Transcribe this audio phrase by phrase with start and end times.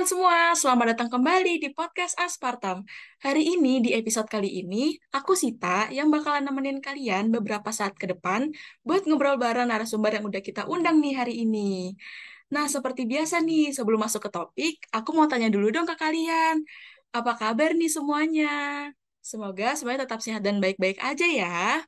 [0.00, 2.88] teman-teman semua, selamat datang kembali di podcast Aspartam.
[3.20, 8.08] Hari ini, di episode kali ini, aku Sita yang bakalan nemenin kalian beberapa saat ke
[8.08, 8.48] depan
[8.80, 11.92] buat ngobrol bareng narasumber yang udah kita undang nih hari ini.
[12.48, 16.64] Nah, seperti biasa nih, sebelum masuk ke topik, aku mau tanya dulu dong ke kalian.
[17.12, 18.88] Apa kabar nih semuanya?
[19.20, 21.84] Semoga semuanya tetap sehat dan baik-baik aja ya.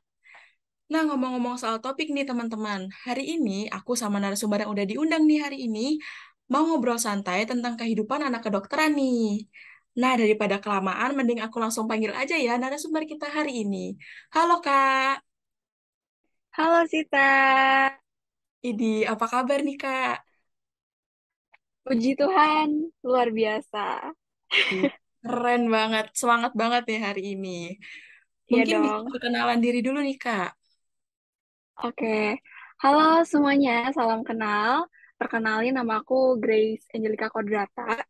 [0.93, 5.41] Nah, ngomong-ngomong soal topik nih teman-teman, hari ini aku sama narasumber yang udah diundang nih
[5.41, 5.97] hari ini
[6.51, 9.17] mau ngobrol santai tentang kehidupan anak kedokteran nih.
[10.01, 13.77] Nah, daripada kelamaan, mending aku langsung panggil aja ya narasumber kita hari ini.
[14.35, 15.21] Halo Kak,
[16.55, 17.27] Halo Sita,
[18.69, 20.15] Idi, apa kabar nih Kak?
[21.85, 22.69] puji Tuhan,
[23.07, 24.11] luar biasa.
[25.23, 27.47] Keren banget, semangat banget nih hari ini.
[28.51, 29.05] Iya Mungkin bisa dong.
[29.07, 30.49] perkenalan diri dulu nih Kak.
[31.85, 32.07] Oke,
[32.81, 34.73] halo semuanya, salam kenal.
[35.19, 38.03] Perkenalin nama aku Grace Angelica Kodrata,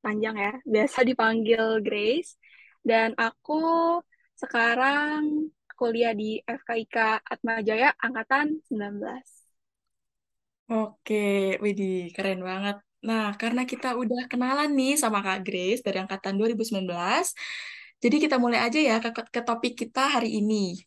[0.00, 2.38] panjang ya, biasa dipanggil Grace.
[2.86, 3.98] Dan aku
[4.38, 9.26] sekarang kuliah di FKIK Atmajaya Angkatan 19.
[10.66, 11.14] Oke,
[11.62, 12.76] Widih, keren banget.
[13.06, 17.30] Nah, karena kita udah kenalan nih sama Kak Grace dari angkatan 2019,
[18.02, 20.82] jadi kita mulai aja ya ke, ke topik kita hari ini.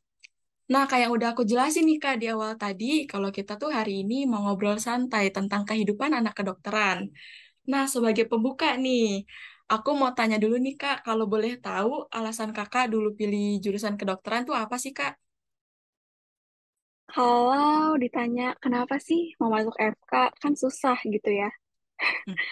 [0.73, 3.91] Nah, kayak yang udah aku jelasin nih Kak di awal tadi, kalau kita tuh hari
[4.01, 6.99] ini mau ngobrol santai tentang kehidupan anak kedokteran.
[7.71, 9.01] Nah, sebagai pembuka nih,
[9.73, 14.41] aku mau tanya dulu nih Kak, kalau boleh tahu alasan Kakak dulu pilih jurusan kedokteran
[14.49, 15.13] tuh apa sih Kak?
[17.13, 21.49] Kalau ditanya kenapa sih mau masuk FK, kan susah gitu ya.
[22.25, 22.35] Hmm.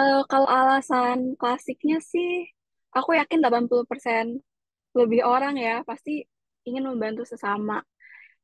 [0.00, 2.30] Eh, kalau alasan klasiknya sih,
[2.96, 4.26] aku yakin 80%
[4.98, 6.24] lebih orang ya pasti
[6.68, 7.80] ingin membantu sesama.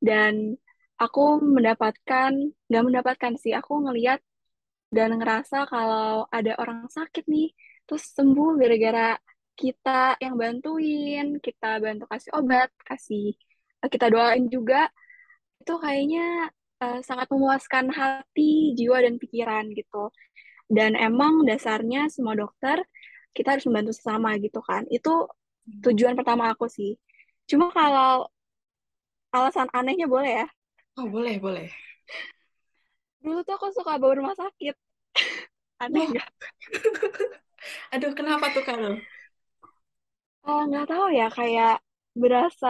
[0.01, 0.57] Dan
[0.97, 2.31] aku mendapatkan,
[2.69, 4.21] nggak mendapatkan sih, aku ngeliat
[4.91, 7.55] dan ngerasa kalau ada orang sakit nih,
[7.87, 9.15] terus sembuh gara-gara
[9.55, 13.35] kita yang bantuin, kita bantu kasih obat, kasih
[13.81, 14.89] kita doain juga,
[15.61, 16.49] itu kayaknya
[16.81, 20.09] eh, sangat memuaskan hati, jiwa, dan pikiran gitu.
[20.71, 22.81] Dan emang dasarnya semua dokter
[23.35, 24.83] kita harus membantu sesama gitu kan.
[24.91, 25.29] Itu
[25.85, 26.97] tujuan pertama aku sih.
[27.51, 28.31] Cuma kalau
[29.37, 30.47] alasan anehnya boleh ya.
[30.97, 31.67] Oh, boleh, boleh.
[33.23, 34.75] Dulu tuh aku suka bawa rumah sakit.
[35.83, 36.29] Aneh nggak?
[37.93, 38.77] aduh, kenapa tuh Kak?
[38.81, 38.91] lo?
[40.49, 41.73] Eh, nggak tahu ya, kayak
[42.21, 42.67] berasa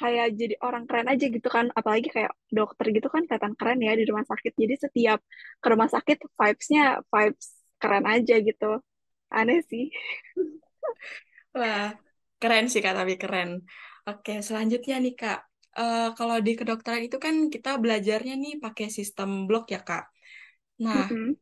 [0.00, 1.66] kayak jadi orang keren aja gitu kan.
[1.78, 4.52] Apalagi kayak dokter gitu kan kelihatan keren ya di rumah sakit.
[4.62, 5.18] Jadi setiap
[5.62, 6.82] ke rumah sakit vibes-nya
[7.12, 7.46] vibes
[7.80, 8.66] keren aja gitu.
[9.36, 9.84] Aneh sih.
[11.54, 11.92] Wah,
[12.42, 13.50] keren sih Kak, tapi keren.
[14.08, 15.38] Oke, selanjutnya nih Kak.
[15.80, 20.02] Eh, kalau di kedokteran itu kan kita belajarnya nih pakai sistem blok ya Kak.
[20.84, 21.36] Nah, Mm-mm.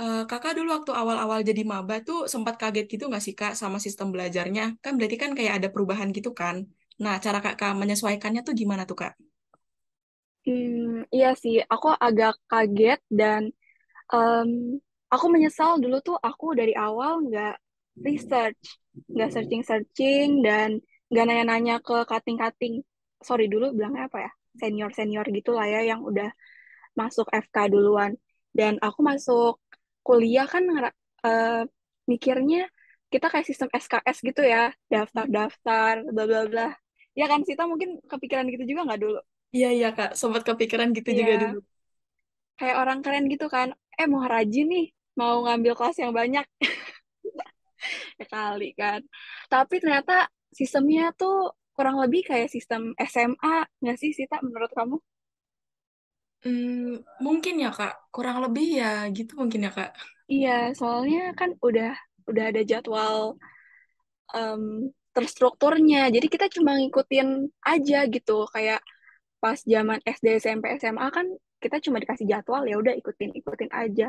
[0.00, 3.78] eh, Kakak dulu waktu awal-awal jadi maba tuh sempat kaget gitu nggak sih Kak sama
[3.86, 4.62] sistem belajarnya?
[4.84, 6.56] Kan berarti kan kayak ada perubahan gitu kan.
[7.04, 9.12] Nah, cara Kakak menyesuaikannya tuh gimana tuh Kak?
[10.46, 13.42] Hmm, iya sih, aku agak kaget dan
[14.14, 14.50] em,
[15.14, 17.54] aku menyesal dulu tuh aku dari awal nggak
[18.04, 18.58] research,
[19.14, 20.78] nggak searching-searching dan
[21.10, 22.82] nggak nanya-nanya ke kating-kating.
[23.22, 24.30] Sorry dulu bilangnya apa ya?
[24.60, 26.30] Senior-senior gitu lah ya yang udah
[26.98, 28.12] masuk FK duluan.
[28.54, 29.60] Dan aku masuk
[30.06, 30.64] kuliah kan
[31.26, 31.62] eh,
[32.10, 32.66] mikirnya
[33.12, 36.68] kita kayak sistem SKS gitu ya, daftar-daftar, bla bla bla.
[37.18, 39.20] Ya kan Sita mungkin kepikiran gitu juga nggak dulu?
[39.56, 41.56] Iya, iya Kak, sempat kepikiran gitu juga dulu.
[41.56, 41.68] Iya,
[42.58, 43.68] kayak orang keren gitu kan.
[43.98, 44.86] Eh mau rajin nih,
[45.18, 46.44] mau ngambil kelas yang banyak
[48.20, 49.00] ya kali kan.
[49.52, 50.12] Tapi ternyata
[50.52, 54.96] sistemnya tuh kurang lebih kayak sistem SMA, nggak sih Sita menurut kamu?
[56.42, 59.90] Hmm, mungkin ya Kak, kurang lebih ya gitu mungkin ya Kak.
[60.30, 61.90] Iya, soalnya kan udah
[62.30, 63.38] udah ada jadwal
[64.36, 64.62] em,
[65.14, 66.10] terstrukturnya.
[66.14, 67.28] Jadi kita cuma ngikutin
[67.64, 68.46] aja gitu.
[68.54, 68.80] Kayak
[69.42, 71.26] pas zaman SD, SMP, SMA kan
[71.62, 74.08] kita cuma dikasih jadwal ya udah ikutin ikutin aja.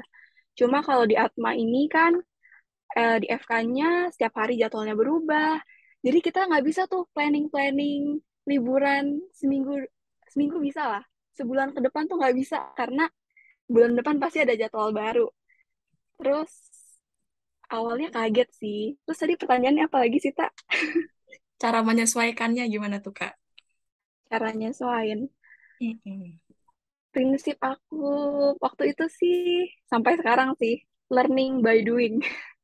[0.58, 2.14] Cuma kalau di Atma ini kan
[2.96, 5.60] eh, di FK-nya setiap hari jadwalnya berubah.
[6.00, 9.84] Jadi kita nggak bisa tuh planning-planning liburan seminggu
[10.32, 11.04] seminggu bisa lah.
[11.36, 13.06] Sebulan ke depan tuh nggak bisa karena
[13.70, 15.28] bulan depan pasti ada jadwal baru.
[16.18, 16.52] Terus
[17.70, 18.82] awalnya kaget sih.
[19.06, 20.52] Terus tadi pertanyaannya apa lagi sih, Tak?
[21.62, 23.36] Cara menyesuaikannya gimana tuh Kak?
[24.32, 24.72] Caranya.
[25.80, 26.40] Mm-mm.
[27.12, 28.06] Prinsip aku
[28.62, 29.38] waktu itu sih
[29.90, 32.22] sampai sekarang sih learning by doing.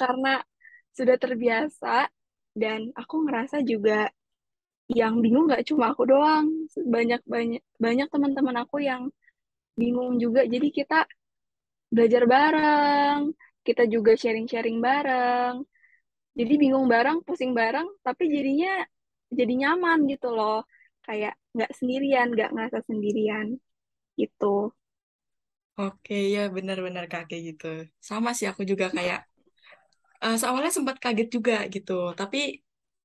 [0.00, 0.40] Karena
[0.94, 2.06] sudah terbiasa
[2.54, 4.10] dan aku ngerasa juga
[4.90, 6.46] yang bingung nggak cuma aku doang.
[6.94, 9.02] Banyak banyak banyak teman-teman aku yang
[9.80, 10.44] bingung juga.
[10.46, 11.06] Jadi kita
[11.94, 13.20] belajar bareng,
[13.66, 15.54] kita juga sharing-sharing bareng.
[16.38, 18.82] Jadi bingung bareng, pusing bareng, tapi jadinya
[19.30, 20.66] jadi nyaman gitu loh.
[21.06, 23.46] Kayak nggak sendirian, nggak ngerasa sendirian
[24.18, 24.74] gitu.
[25.80, 27.66] Oke, ya benar-benar Kak kayak gitu.
[28.08, 29.18] Sama sih aku juga kayak
[30.24, 31.92] eh awalnya sempat kaget juga gitu.
[32.18, 32.38] Tapi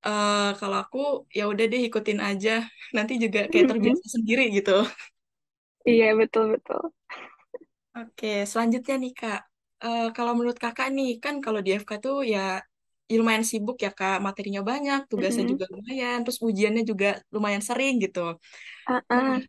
[0.06, 0.98] eh kalau aku
[1.38, 2.50] ya udah deh ikutin aja.
[2.96, 4.70] Nanti juga kayak terbiasa sendiri gitu.
[5.90, 6.80] Iya, betul-betul.
[7.96, 9.38] Oke, selanjutnya nih Kak.
[9.84, 12.38] Eh, kalau menurut Kakak nih, kan kalau di FK tuh ya
[13.10, 14.16] ya lumayan sibuk ya Kak.
[14.26, 18.20] Materinya banyak, tugasnya juga lumayan, terus ujiannya juga lumayan sering gitu.
[19.16, 19.40] Nah, Uh-uh.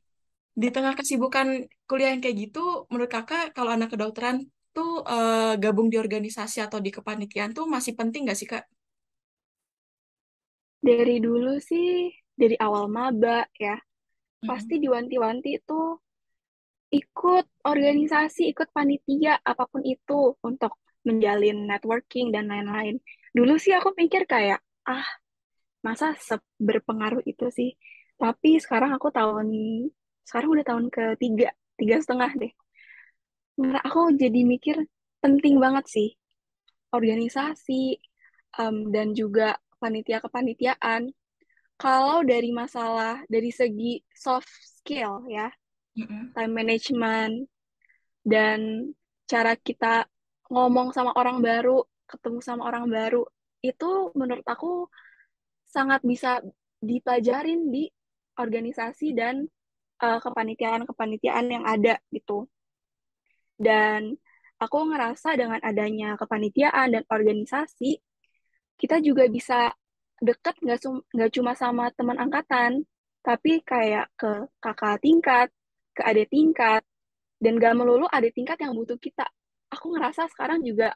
[0.61, 1.47] di tengah kesibukan
[1.89, 2.59] kuliah yang kayak gitu,
[2.91, 4.37] menurut Kakak kalau anak kedokteran
[4.77, 8.63] tuh eh, gabung di organisasi atau di kepanitiaan tuh masih penting nggak sih Kak?
[10.87, 11.89] Dari dulu sih,
[12.41, 13.75] dari awal maba ya,
[14.49, 14.83] pasti Mm-mm.
[14.83, 15.79] diwanti-wanti itu
[16.99, 20.71] ikut organisasi, ikut panitia, apa pun itu untuk
[21.07, 22.95] menjalin networking dan lain-lain.
[23.37, 25.07] Dulu sih aku pikir kayak, ah,
[25.85, 26.07] masa
[26.67, 27.69] berpengaruh itu sih.
[28.21, 29.47] Tapi sekarang aku tahun,
[30.27, 31.47] sekarang udah tahun ketiga,
[31.79, 32.51] tiga setengah deh.
[33.59, 34.87] Aku jadi mikir
[35.19, 36.09] penting banget sih
[36.91, 37.99] organisasi
[38.59, 41.11] em, dan juga panitia kepanitiaan.
[41.81, 45.49] Kalau dari masalah, dari segi soft skill ya,
[45.97, 46.29] Mm-mm.
[46.37, 47.49] time management,
[48.21, 48.91] dan
[49.25, 50.05] cara kita
[50.51, 53.25] ngomong sama orang baru, ketemu sama orang baru,
[53.65, 54.85] itu menurut aku
[55.65, 56.43] sangat bisa
[56.83, 57.89] dipelajarin di
[58.37, 59.47] organisasi dan
[60.01, 62.45] eh, kepanitiaan-kepanitiaan yang ada gitu.
[63.61, 64.01] Dan
[64.63, 67.91] aku ngerasa dengan adanya kepanitiaan dan organisasi,
[68.81, 69.69] kita juga bisa
[70.21, 72.71] deket nggak cum- nggak cuma sama teman angkatan,
[73.25, 74.31] tapi kayak ke
[74.63, 75.47] kakak tingkat,
[75.95, 76.81] ke adik tingkat,
[77.43, 79.25] dan gak melulu adik tingkat yang butuh kita.
[79.73, 80.93] Aku ngerasa sekarang juga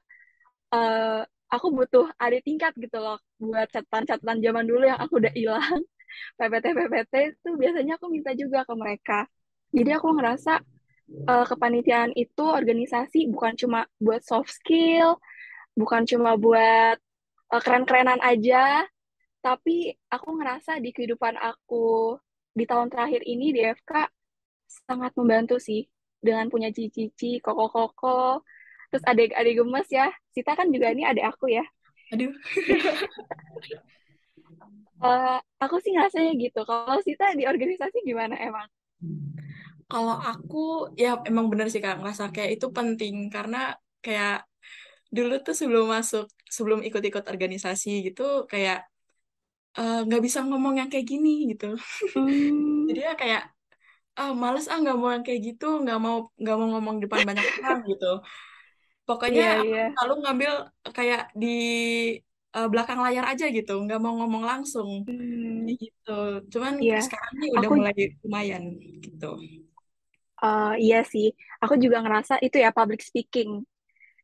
[0.73, 1.21] eh,
[1.53, 5.79] aku butuh adik tingkat gitu loh buat catatan-catatan zaman dulu yang aku udah hilang.
[6.39, 9.19] PPT-PPT itu biasanya aku minta juga ke mereka.
[9.75, 10.61] Jadi aku ngerasa
[11.09, 15.17] eh, kepanitiaan itu organisasi bukan cuma buat soft skill,
[15.77, 16.97] bukan cuma buat
[17.53, 18.85] eh, keren-kerenan aja,
[19.45, 22.17] tapi aku ngerasa di kehidupan aku
[22.55, 24.09] di tahun terakhir ini di FK
[24.87, 25.85] sangat membantu sih
[26.17, 28.41] dengan punya cici-cici, koko-koko,
[28.89, 30.09] terus adik-adik gemes ya.
[30.33, 31.65] Sita kan juga ini adik aku ya.
[32.13, 32.33] Aduh.
[34.95, 36.63] Eh, aku sih ngerasanya gitu.
[36.63, 38.63] Kalau Sita di organisasi gimana emang?
[39.91, 40.57] Kalau aku
[41.03, 43.57] ya emang bener sih Kak, ngerasa kayak itu penting karena
[44.03, 44.31] kayak
[45.15, 48.21] dulu tuh sebelum masuk, sebelum ikut-ikut organisasi gitu
[48.51, 48.77] kayak
[49.77, 51.65] eh, nggak bisa ngomong yang kayak gini gitu.
[52.15, 52.51] Hmm,
[52.87, 53.41] Jadi ya kayak
[54.19, 57.47] ah males ah nggak mau yang kayak gitu, nggak mau nggak mau ngomong depan banyak
[57.59, 58.05] orang gitu.
[59.07, 59.93] Pokoknya aku iya.
[59.93, 60.51] selalu ngambil
[60.97, 61.47] kayak di
[62.55, 66.09] eh, belakang layar aja gitu, nggak mau ngomong langsung Hmm, gitu.
[66.53, 66.97] Cuman iya.
[67.05, 68.63] sekarang nih udah Aku mulai lumayan
[69.05, 69.25] gitu.
[70.43, 71.31] Eh, iya sih.
[71.63, 73.63] Aku juga ngerasa itu ya public speaking.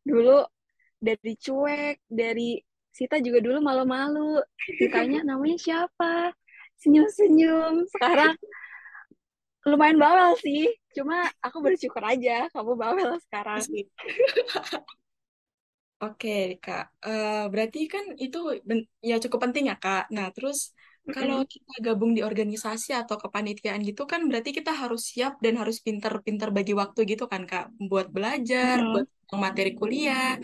[0.03, 0.43] Dulu
[1.01, 2.59] dari cuek, dari
[2.91, 4.43] Sita juga dulu malu-malu.
[4.75, 6.35] Ditanya namanya siapa?
[6.83, 7.87] Senyum-senyum.
[7.87, 8.35] Sekarang
[9.63, 10.67] lumayan bawel sih.
[10.91, 13.63] Cuma aku bersyukur aja kamu bawel sekarang.
[16.01, 16.97] Oke, Kak.
[17.05, 18.59] Eh, berarti kan itu
[19.05, 20.09] ya cukup penting ya, Kak.
[20.09, 20.73] Nah, terus
[21.15, 25.77] kalau kita gabung di organisasi atau kepanitiaan gitu kan berarti kita harus siap dan harus
[25.85, 27.65] pinter-pinter bagi waktu gitu kan, Kak.
[27.89, 29.41] Buat belajar, buat Mm-mm.
[29.45, 30.35] materi kuliah,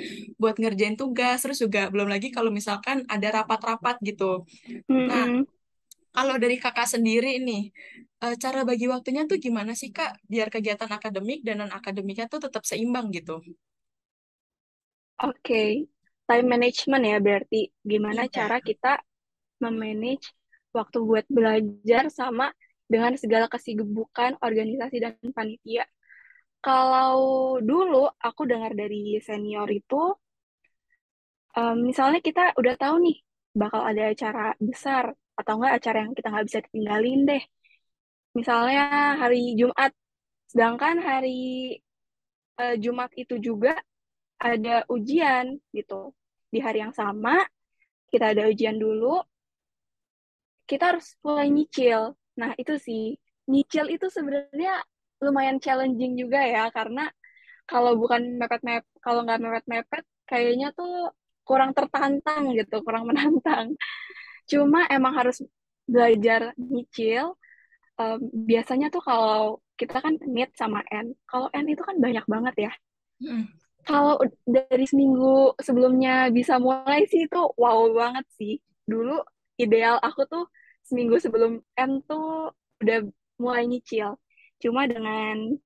[0.41, 4.23] buat ngerjain tugas, terus juga belum lagi kalau misalkan ada rapat-rapat gitu.
[5.09, 5.47] Nah, Mm-mm.
[6.15, 7.61] kalau dari Kakak sendiri nih,
[8.25, 10.11] eh, cara bagi waktunya tuh gimana sih, Kak?
[10.31, 13.33] Biar kegiatan akademik dan non-akademiknya tuh tetap seimbang gitu.
[15.25, 15.61] Oke,
[16.27, 17.59] Time management ya berarti
[17.91, 18.29] gimana Iya.
[18.37, 18.91] cara kita
[19.63, 20.27] memanage
[20.75, 22.51] waktu buat belajar sama
[22.87, 25.83] dengan segala kesibukan organisasi dan panitia.
[26.63, 30.15] Kalau dulu aku dengar dari senior itu,
[31.57, 33.17] em, misalnya kita udah tahu nih
[33.61, 35.05] bakal ada acara besar
[35.39, 37.43] atau enggak acara yang kita nggak bisa tinggalin deh.
[38.37, 39.91] Misalnya hari Jumat,
[40.51, 41.37] sedangkan hari
[42.61, 43.73] eh, Jumat itu juga
[44.37, 46.13] ada ujian gitu.
[46.53, 47.43] Di hari yang sama,
[48.11, 49.19] kita ada ujian dulu,
[50.69, 52.13] kita harus mulai nyicil.
[52.39, 53.15] Nah, itu sih,
[53.49, 54.83] nyicil itu sebenarnya
[55.23, 57.09] lumayan challenging juga ya, karena
[57.67, 61.11] kalau bukan mepet-mepet, kalau nggak mepet-mepet, kayaknya tuh
[61.47, 63.75] kurang tertantang gitu, kurang menantang.
[64.51, 65.39] Cuma emang harus
[65.87, 67.35] belajar nyicil.
[67.99, 68.19] Em,
[68.49, 72.71] biasanya tuh kalau kita kan NIT sama N, kalau N itu kan banyak banget ya.
[73.87, 78.59] Kalau dari seminggu sebelumnya bisa mulai sih itu wow banget sih.
[78.83, 79.23] Dulu
[79.57, 80.45] ideal aku tuh
[80.85, 82.99] seminggu sebelum M tuh udah
[83.41, 84.15] mulai nyicil.
[84.61, 85.57] Cuma dengan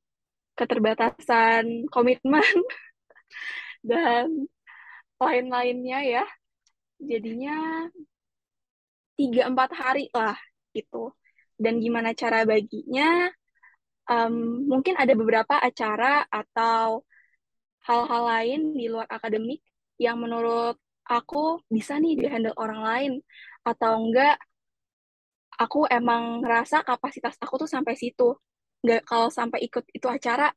[0.57, 2.43] keterbatasan komitmen
[3.89, 4.47] dan
[5.21, 6.25] lain-lainnya ya,
[6.97, 7.87] jadinya
[9.15, 10.37] tiga empat hari lah
[10.73, 11.13] gitu.
[11.61, 13.29] Dan gimana cara baginya?
[14.09, 17.05] Um, mungkin ada beberapa acara atau
[17.85, 19.61] hal-hal lain di luar akademik
[20.01, 23.11] yang menurut aku bisa nih dihandle orang lain
[23.61, 24.37] atau enggak
[25.61, 28.33] aku emang ngerasa kapasitas aku tuh sampai situ
[28.81, 30.49] nggak kalau sampai ikut itu acara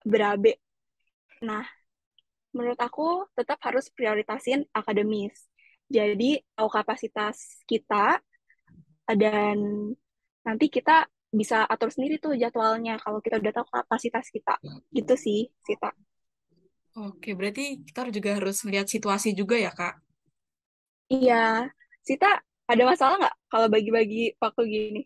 [0.00, 0.56] berabe
[1.44, 1.64] nah
[2.56, 5.52] menurut aku tetap harus prioritasin akademis
[5.88, 8.20] jadi tahu kapasitas kita
[9.08, 9.56] dan
[10.44, 14.56] nanti kita bisa atur sendiri tuh jadwalnya kalau kita udah tahu kapasitas kita
[14.96, 15.92] gitu sih Sita.
[16.98, 20.02] Oke, berarti kita juga harus lihat situasi juga ya, Kak?
[21.12, 21.70] Iya.
[22.08, 22.30] Sita,
[22.72, 25.00] ada masalah nggak kalau bagi-bagi waktu gini?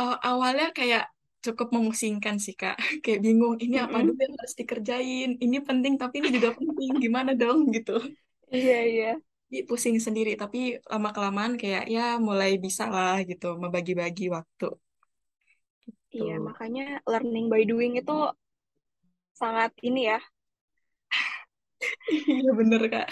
[0.00, 1.02] Uh, awalnya kayak
[1.44, 2.74] cukup memusingkan sih, Kak.
[3.02, 4.06] Kayak bingung, ini apa Mm-mm.
[4.06, 5.28] dulu yang harus dikerjain?
[5.44, 6.90] Ini penting, tapi ini juga penting.
[7.04, 7.92] Gimana dong, gitu.
[8.54, 9.20] Iya, iya.
[9.50, 10.58] Jadi pusing sendiri, tapi
[10.92, 14.64] lama-kelamaan kayak ya mulai bisa lah gitu, membagi-bagi waktu.
[16.16, 16.48] Iya, Tuh.
[16.48, 18.12] makanya learning by doing itu
[19.38, 20.18] sangat ini ya.
[22.30, 23.06] Iya bener, Kak.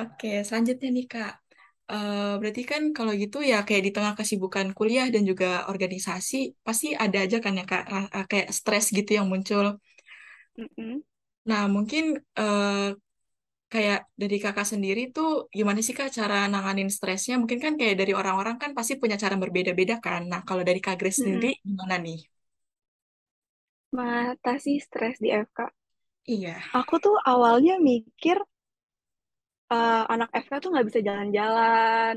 [0.00, 1.32] Oke, selanjutnya nih, Kak.
[1.92, 6.86] Eh, berarti kan kalau gitu ya kayak di tengah kesibukan kuliah dan juga organisasi, pasti
[7.04, 9.66] ada aja kan ya, Kak, ra- eh, kayak stres gitu yang muncul.
[10.58, 11.02] Mm-mm.
[11.48, 12.04] Nah, mungkin
[12.38, 12.70] eh,
[13.72, 15.28] kayak dari kakak sendiri tuh
[15.58, 17.34] gimana sih kak cara nanganin stresnya?
[17.42, 20.20] Mungkin kan kayak dari orang-orang kan pasti punya cara berbeda-beda kan.
[20.32, 21.54] Nah, kalau dari kak Grace sendiri Mm-mm.
[21.68, 22.18] gimana nih?
[23.96, 25.58] Mengatasi stres di FK.
[26.26, 28.36] Iya, Aku tuh awalnya mikir
[29.72, 32.14] eh, anak FK tuh nggak bisa jalan-jalan,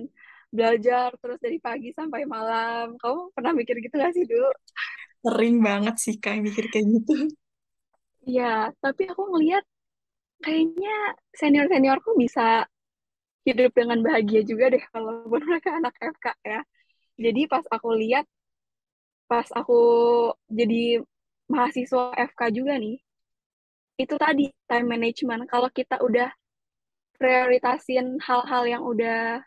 [0.55, 2.83] belajar terus dari pagi sampai malam.
[3.01, 4.50] Kamu pernah mikir gitu gak sih dulu?
[5.24, 7.13] sering banget sih kak yang mikir kayak gitu.
[8.29, 8.43] Iya,
[8.83, 9.63] tapi aku ngeliat
[10.45, 10.91] kayaknya
[11.39, 12.41] senior-seniorku bisa
[13.48, 16.60] hidup dengan bahagia juga deh walaupun mereka anak FK ya.
[17.24, 18.25] Jadi pas aku lihat,
[19.29, 19.79] pas aku
[20.60, 21.03] jadi
[21.51, 22.95] mahasiswa FK juga nih,
[24.03, 25.41] itu tadi time management.
[25.51, 26.29] Kalau kita udah
[27.24, 29.39] prioritasin hal-hal yang udah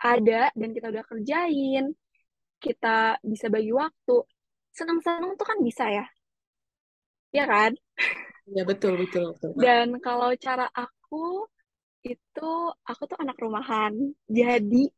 [0.00, 1.92] ada dan kita udah kerjain,
[2.56, 4.24] kita bisa bagi waktu.
[4.72, 6.06] Senang-senang tuh kan bisa ya,
[7.36, 7.76] ya kan?
[8.48, 9.52] Iya betul betul betul.
[9.60, 11.44] Dan kalau cara aku
[12.08, 12.52] itu,
[12.88, 13.92] aku tuh anak rumahan.
[14.24, 14.88] Jadi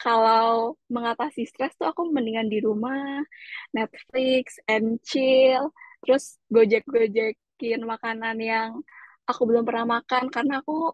[0.00, 3.20] kalau mengatasi stres tuh aku mendingan di rumah,
[3.76, 8.70] Netflix, and chill, terus gojek-gojekin makanan yang
[9.28, 10.92] aku belum pernah makan karena aku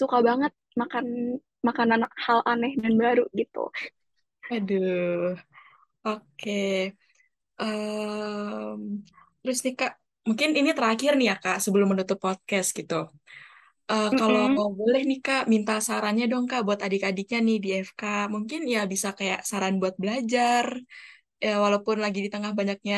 [0.00, 1.06] suka banget makan
[1.68, 3.70] makanan hal aneh dan baru gitu.
[4.52, 5.36] Aduh,
[6.06, 6.50] oke.
[7.60, 8.80] Em,
[9.42, 9.92] terus nih kak,
[10.28, 12.94] mungkin ini terakhir nih ya kak sebelum menutup podcast gitu.
[13.92, 14.62] Eh, kalau Mm-mm.
[14.80, 18.02] boleh nih Kak, minta sarannya dong Kak buat adik-adiknya nih di FK.
[18.34, 20.66] Mungkin ya bisa kayak saran buat belajar.
[21.42, 22.96] Ya, walaupun lagi di tengah banyaknya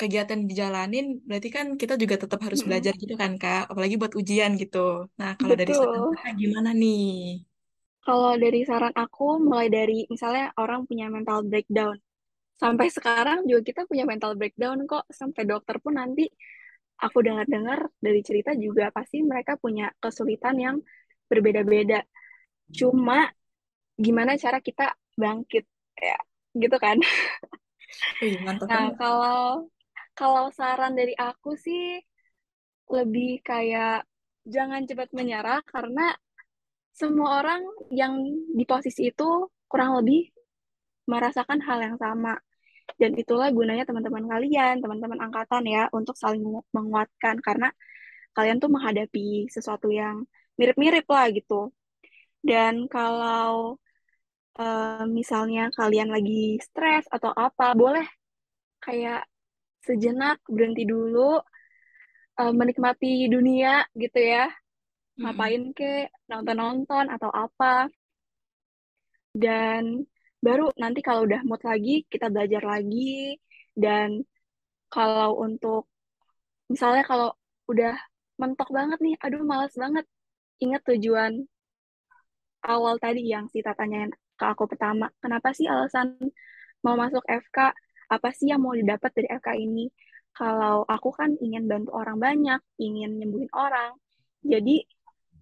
[0.00, 3.68] kegiatan dijalanin, berarti kan kita juga tetap harus belajar gitu kan Kak.
[3.70, 4.78] Apalagi buat ujian gitu.
[5.20, 6.00] Nah, kalau dari saran.
[6.16, 7.04] Kakak gimana nih?
[8.02, 11.94] Kalau dari saran aku, mulai dari misalnya orang punya mental breakdown.
[12.56, 15.04] Sampai sekarang juga kita punya mental breakdown kok.
[15.12, 16.26] Sampai dokter pun nanti
[16.98, 20.76] aku dengar-dengar dari cerita juga pasti mereka punya kesulitan yang
[21.30, 22.02] berbeda-beda.
[22.72, 23.28] Cuma
[24.00, 25.64] gimana cara kita bangkit
[26.00, 26.18] ya,
[26.56, 26.98] gitu kan.
[28.20, 28.94] Wih, mantap Nah, banget.
[29.00, 29.68] kalau
[30.18, 31.98] kalau saran dari aku sih
[32.92, 34.04] lebih kayak
[34.54, 36.12] jangan cepat menyerah karena
[36.92, 38.14] semua orang yang
[38.58, 40.28] di posisi itu kurang lebih
[41.08, 42.36] merasakan hal yang sama.
[43.00, 46.42] Dan itulah gunanya teman-teman kalian, teman-teman angkatan ya, untuk saling
[46.76, 47.72] menguatkan karena
[48.36, 50.24] kalian tuh menghadapi sesuatu yang
[50.60, 51.72] mirip-mirip lah gitu.
[52.44, 53.78] Dan kalau
[54.60, 58.04] eh, misalnya kalian lagi stres atau apa, boleh
[58.84, 59.24] kayak
[59.86, 61.40] sejenak berhenti dulu,
[62.40, 64.46] eh, menikmati dunia gitu ya.
[64.48, 65.22] Mm-mm.
[65.28, 67.88] Ngapain ke, nonton-nonton atau apa.
[69.32, 70.04] Dan
[70.44, 73.36] baru nanti kalau udah mood lagi, kita belajar lagi.
[73.72, 74.24] Dan
[74.92, 75.88] kalau untuk,
[76.68, 77.30] misalnya kalau
[77.68, 77.96] udah
[78.40, 80.04] mentok banget nih, aduh malas banget.
[80.62, 81.32] Ingat tujuan
[82.62, 85.08] awal tadi yang Sita tanyain ke aku pertama.
[85.22, 86.18] Kenapa sih alasan
[86.84, 87.74] mau masuk FK?
[88.12, 89.86] Apa sih yang mau didapat dari FK ini?
[90.32, 93.92] kalau aku kan ingin bantu orang banyak, ingin nyembuhin orang.
[94.40, 94.80] Jadi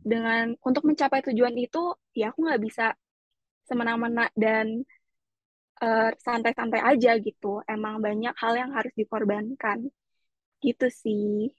[0.03, 2.87] dengan untuk mencapai tujuan itu, ya aku nggak bisa
[3.63, 4.83] semena-mena dan
[5.79, 7.63] uh, santai-santai aja gitu.
[7.71, 9.87] Emang banyak hal yang harus dikorbankan.
[10.59, 11.55] Gitu sih.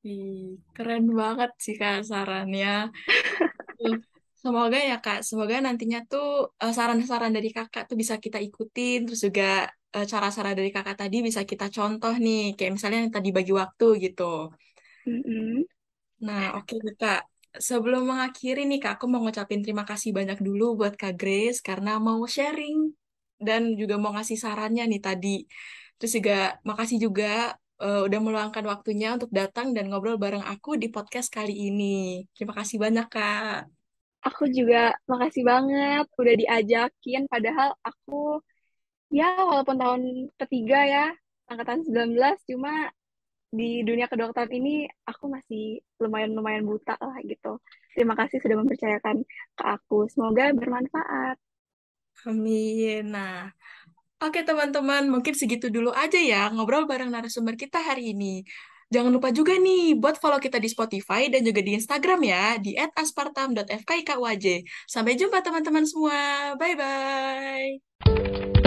[0.00, 2.88] Ih, keren banget sih Kak sarannya.
[4.42, 6.24] Semoga ya Kak, semoga nantinya tuh
[6.62, 9.44] eh, saran-saran dari Kakak tuh bisa kita ikutin, terus juga
[9.96, 13.84] eh, cara-cara dari Kakak tadi bisa kita contoh nih, kayak misalnya yang tadi bagi waktu
[14.04, 14.22] gitu.
[15.08, 15.44] Mm-mm.
[16.26, 17.20] Nah, oke nih Kak.
[17.68, 21.90] Sebelum mengakhiri nih Kak, aku mau ngucapin terima kasih banyak dulu buat Kak Grace karena
[22.06, 22.78] mau sharing
[23.46, 25.28] dan juga mau ngasih sarannya nih tadi.
[25.98, 26.34] Terus juga
[26.68, 27.26] makasih juga
[27.84, 31.84] eh, udah meluangkan waktunya untuk datang dan ngobrol bareng aku di podcast kali ini.
[32.36, 33.79] Terima kasih banyak Kak.
[34.20, 37.24] Aku juga makasih banget udah diajakin.
[37.26, 38.44] Padahal aku,
[39.08, 40.02] ya walaupun tahun
[40.36, 41.06] ketiga ya,
[41.48, 42.92] angkatan 19, cuma
[43.50, 47.58] di dunia kedokteran ini aku masih lumayan-lumayan buta lah gitu.
[47.96, 49.26] Terima kasih sudah mempercayakan
[49.58, 50.06] ke aku.
[50.06, 51.36] Semoga bermanfaat.
[52.30, 53.10] Amin.
[53.10, 53.50] Nah,
[54.22, 58.46] oke teman-teman, mungkin segitu dulu aja ya ngobrol bareng narasumber kita hari ini.
[58.90, 62.74] Jangan lupa juga nih buat follow kita di Spotify dan juga di Instagram ya di
[62.74, 64.46] @aspartam.fkikwj.
[64.90, 66.58] Sampai jumpa teman-teman semua.
[66.58, 68.58] Bye bye.